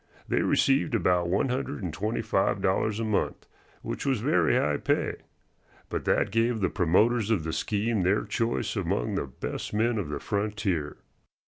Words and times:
They 0.27 0.41
received 0.41 0.95
about 0.95 1.29
one 1.29 1.49
hundred 1.49 1.83
and 1.83 1.93
twenty 1.93 2.23
five 2.23 2.59
dollars 2.59 2.99
a 2.99 3.03
month, 3.03 3.45
which 3.83 4.03
was 4.03 4.19
very 4.19 4.57
high 4.57 4.77
pay. 4.77 5.17
But 5.89 6.05
that 6.05 6.31
gave 6.31 6.59
the 6.59 6.71
promoters 6.71 7.29
of 7.29 7.43
the 7.43 7.53
scheme 7.53 8.01
their 8.01 8.23
choice 8.25 8.75
among 8.75 9.13
the 9.13 9.27
best 9.27 9.75
men 9.75 9.99
of 9.99 10.09
the 10.09 10.19
frontier. 10.19 10.97